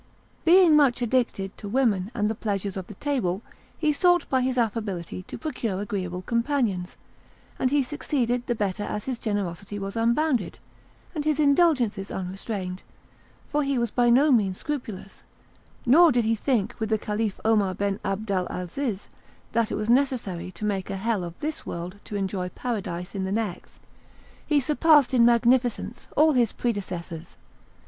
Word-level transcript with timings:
Being 0.45 0.75
much 0.75 1.03
addicted 1.03 1.55
to 1.59 1.69
women 1.69 2.09
and 2.15 2.27
the 2.27 2.33
pleasures 2.33 2.75
of 2.75 2.87
the 2.87 2.95
table, 2.95 3.43
he 3.77 3.93
sought 3.93 4.27
by 4.31 4.41
his 4.41 4.57
affability 4.57 5.21
to 5.27 5.37
procure 5.37 5.79
agreeable 5.79 6.23
companions; 6.23 6.97
and 7.59 7.69
he 7.69 7.83
succeeded 7.83 8.47
the 8.47 8.55
better 8.55 8.81
as 8.81 9.05
his 9.05 9.19
generosity 9.19 9.77
was 9.77 9.95
unbounded, 9.95 10.57
and 11.13 11.23
his 11.23 11.39
indulgences 11.39 12.09
unrestrained, 12.09 12.81
for 13.47 13.61
he 13.61 13.77
was 13.77 13.91
by 13.91 14.09
no 14.09 14.31
means 14.31 14.57
scrupulous, 14.57 15.21
nor 15.85 16.11
did 16.11 16.25
he 16.25 16.33
think 16.33 16.73
with 16.79 16.89
the 16.89 16.97
Caliph 16.97 17.39
Omar 17.45 17.75
Ben 17.75 17.99
Abdalaziz 18.03 19.07
that 19.51 19.71
it 19.71 19.75
was 19.75 19.87
necessary 19.87 20.49
to 20.53 20.65
make 20.65 20.89
a 20.89 20.97
hell 20.97 21.23
of 21.23 21.39
this 21.41 21.63
world 21.63 21.97
to 22.05 22.15
enjoy 22.15 22.49
Paradise 22.49 23.13
in 23.13 23.23
the 23.23 23.31
next. 23.31 23.83
He 24.47 24.59
surpassed 24.59 25.13
in 25.13 25.25
magnificence 25.25 26.07
all 26.17 26.31
his 26.33 26.53
predecessors. 26.53 27.37